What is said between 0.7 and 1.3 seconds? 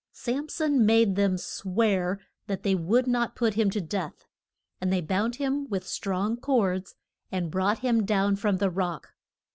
made